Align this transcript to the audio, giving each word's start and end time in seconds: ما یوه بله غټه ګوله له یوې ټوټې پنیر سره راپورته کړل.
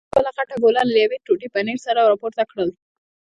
ما 0.03 0.05
یوه 0.05 0.11
بله 0.21 0.29
غټه 0.37 0.55
ګوله 0.63 0.81
له 0.89 0.95
یوې 1.03 1.17
ټوټې 1.25 1.47
پنیر 1.53 1.77
سره 1.85 2.07
راپورته 2.11 2.43
کړل. 2.51 2.69